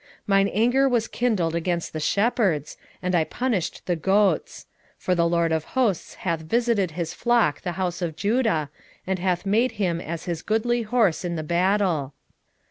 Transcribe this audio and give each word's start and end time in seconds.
10:3 0.01 0.07
Mine 0.25 0.47
anger 0.47 0.89
was 0.89 1.07
kindled 1.07 1.53
against 1.53 1.93
the 1.93 1.99
shepherds, 1.99 2.75
and 3.03 3.13
I 3.13 3.23
punished 3.23 3.85
the 3.85 3.95
goats: 3.95 4.65
for 4.97 5.13
the 5.13 5.29
LORD 5.29 5.51
of 5.51 5.63
hosts 5.77 6.15
hath 6.25 6.41
visited 6.41 6.89
his 6.97 7.13
flock 7.13 7.61
the 7.61 7.73
house 7.73 8.01
of 8.01 8.15
Judah, 8.15 8.71
and 9.05 9.19
hath 9.19 9.45
made 9.45 9.77
them 9.77 10.01
as 10.01 10.23
his 10.25 10.41
goodly 10.41 10.81
horse 10.81 11.23
in 11.23 11.35
the 11.35 11.43
battle. 11.43 12.13